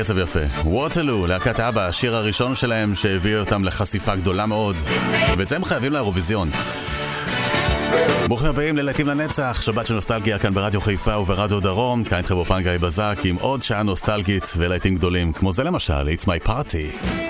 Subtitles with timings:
[0.00, 0.40] קצב יפה.
[0.64, 4.76] ווטלו, להקת אבא, השיר הראשון שלהם שהביא אותם לחשיפה גדולה מאוד.
[5.38, 6.50] ואת זה הם חייבים לאירוויזיון.
[8.28, 12.62] ברוכים הבאים ללהיטים לנצח, שבת של נוסטלגיה כאן ברדיו חיפה וברדיו דרום, כאן איתכם באופן
[12.62, 17.29] גיא בזק עם עוד שעה נוסטלגית ולהיטים גדולים, כמו זה למשל, It's My Party.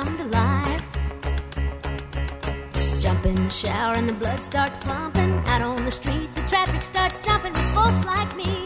[0.00, 0.84] come to life.
[3.00, 5.32] Jump in the shower and the blood starts pumping.
[5.46, 8.57] Out on the streets, the traffic starts jumping with folks like me.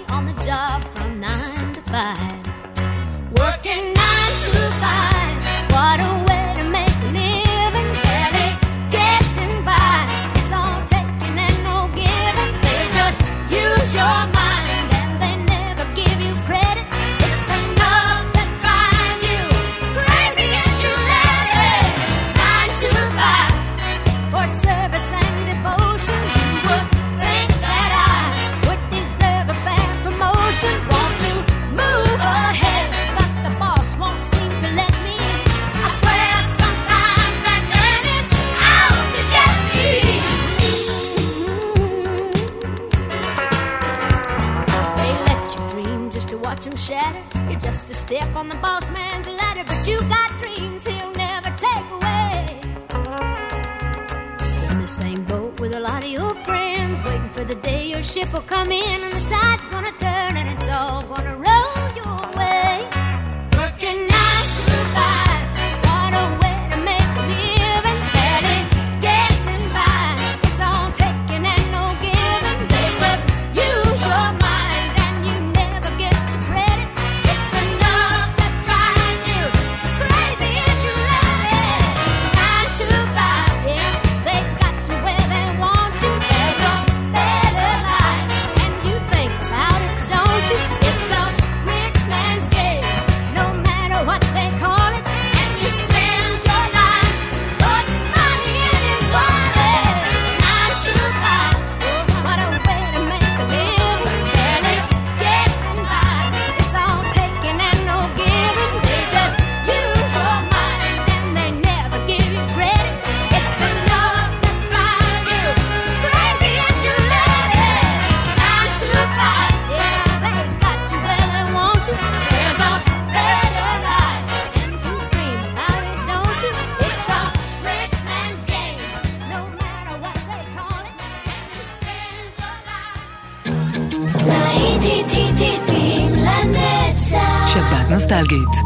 [58.12, 59.61] ship will come in and the tide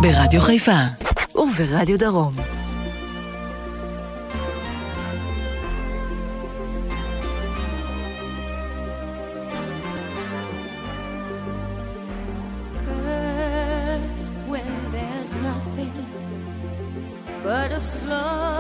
[0.06, 0.80] ברדיו חיפה
[1.34, 2.34] וברדיו דרום.
[14.52, 15.96] When there's nothing
[17.44, 18.55] but a slow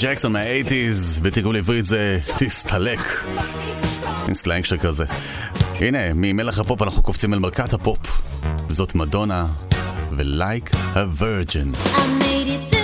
[0.00, 2.98] ג'קסון מהאייטיז, בתיקון עברית זה תסתלק.
[4.26, 5.04] אין סלנג שכזה.
[5.80, 8.22] הנה, ממלך הפופ אנחנו קופצים אל מלכת הפופ.
[8.70, 9.46] זאת מדונה
[10.12, 12.79] ו Like ו-like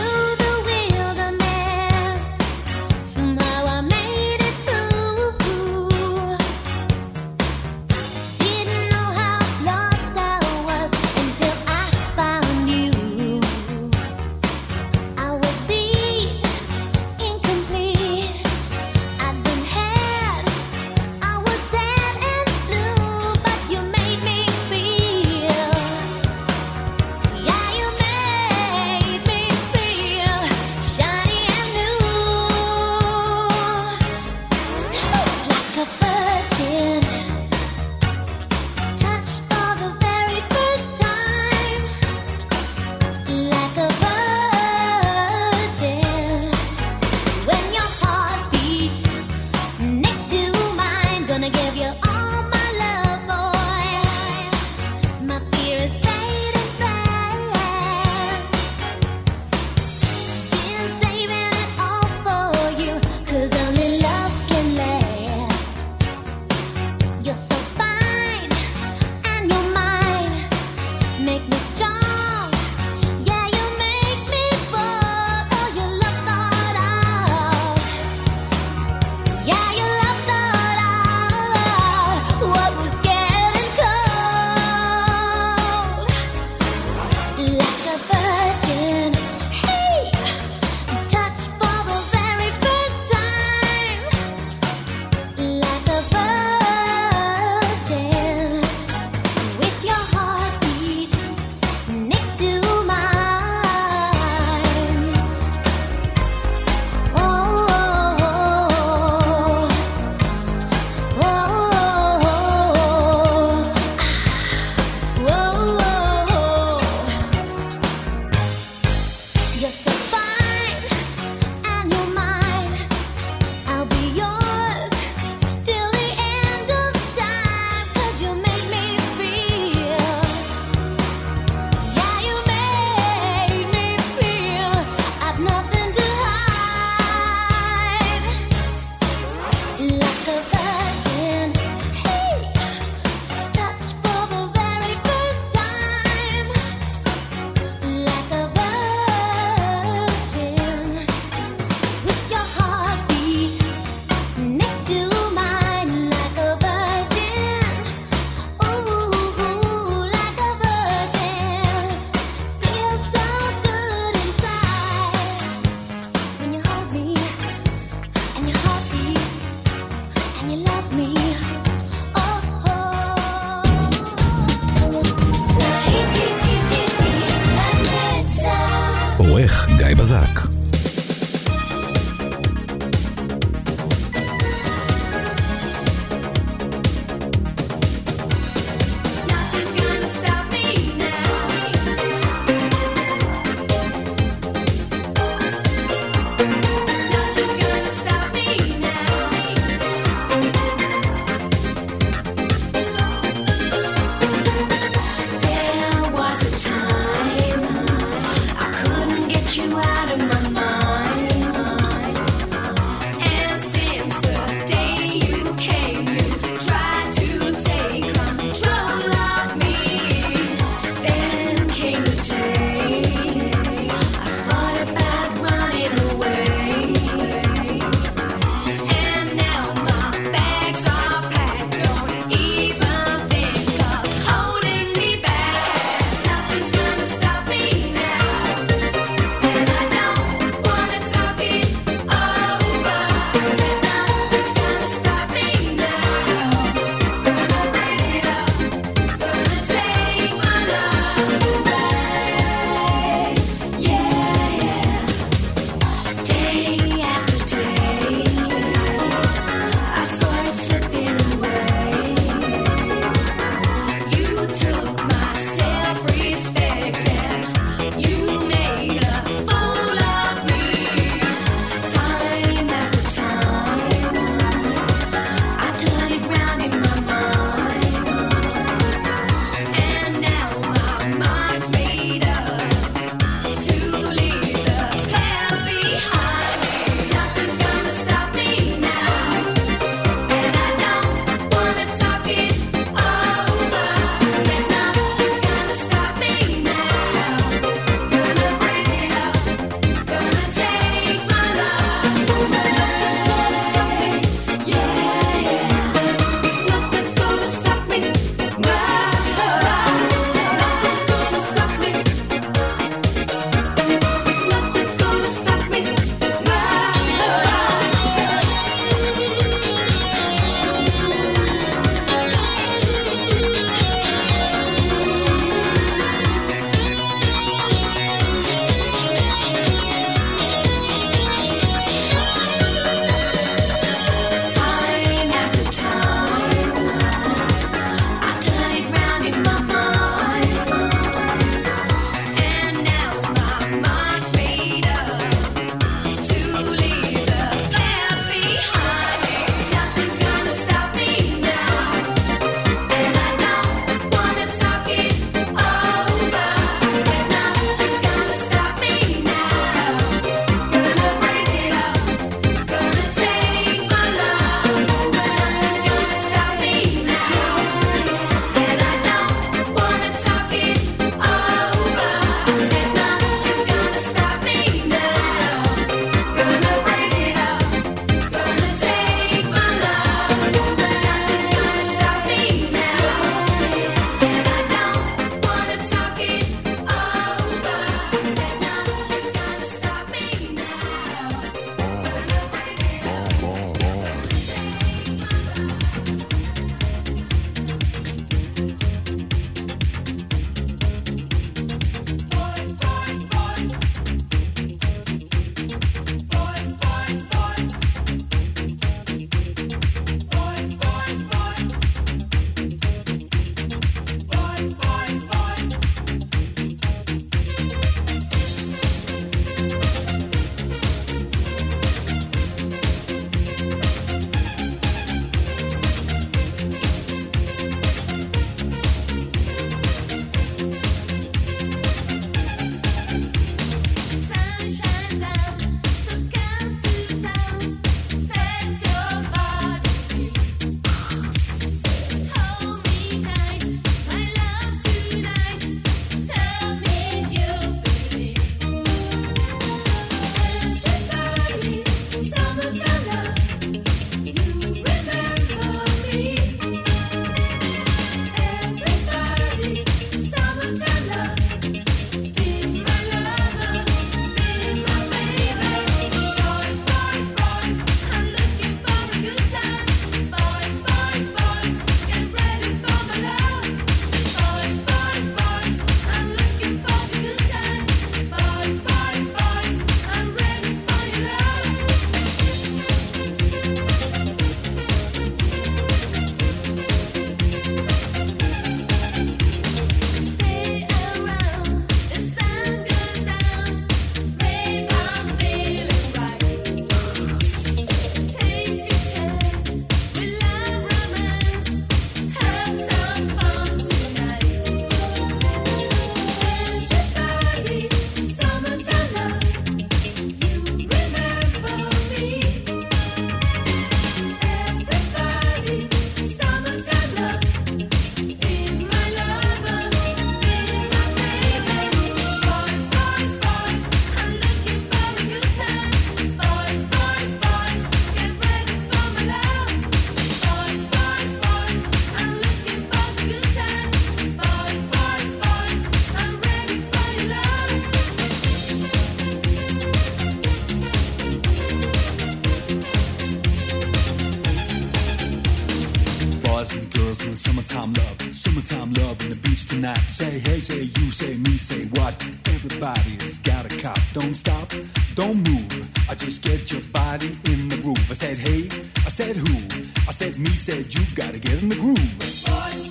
[560.66, 561.94] said you gotta get in the groove.
[562.18, 562.42] Boys,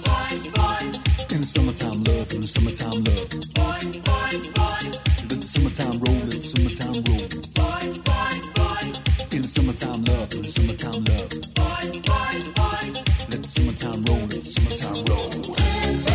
[0.08, 1.34] boys, boys.
[1.34, 3.30] In the summertime love, in the summertime love.
[3.52, 4.96] Boys, boys, boys.
[5.30, 7.28] Let the summertime roll, let the summertime roll.
[7.60, 9.34] Boys, boys, boys.
[9.36, 11.30] In the summertime love, in the summertime love.
[11.60, 12.96] Boys, boys, boys.
[13.30, 16.15] Let the summertime roll, let the summertime roll.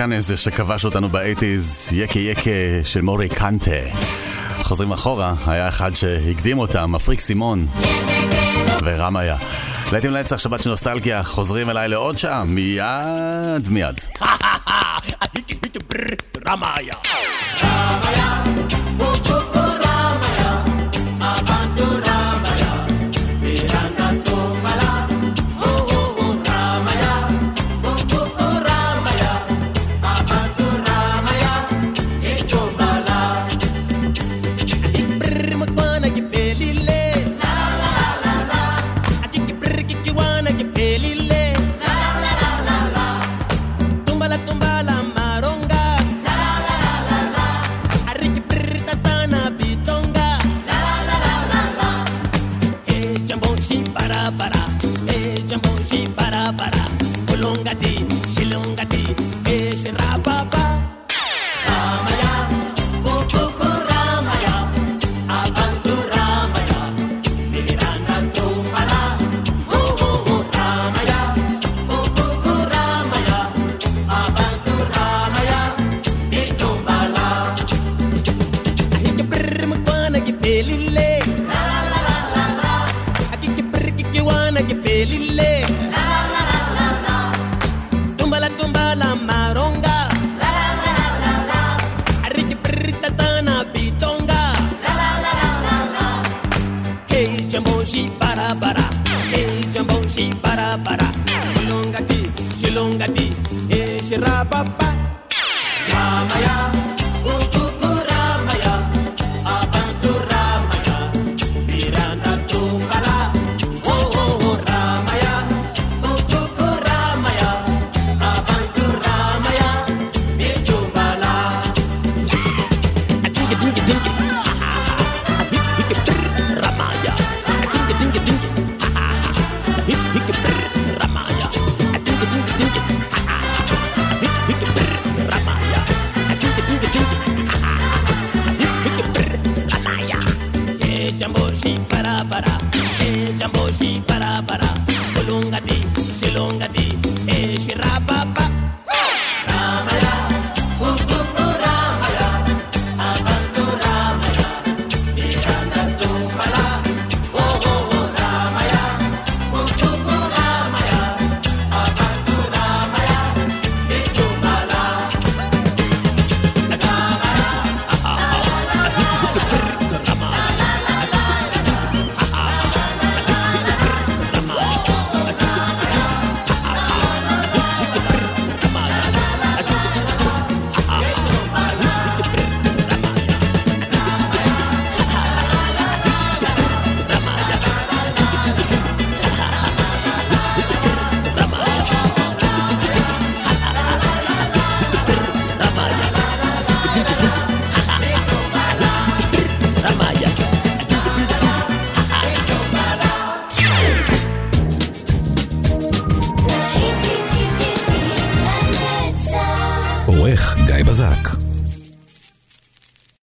[0.00, 2.50] השחקן הזה שכבש אותנו באייטיז, יקה יקה
[2.84, 3.70] של מורי קנטה.
[4.62, 7.66] חוזרים אחורה, היה אחד שהקדים אותם, אפריק סימון
[8.84, 9.36] ורם היה.
[9.92, 14.00] להיטים לנצח שבת של נוסטלגיה, חוזרים אליי לעוד שעה, מיד מיד.
[16.48, 18.29] רם היה.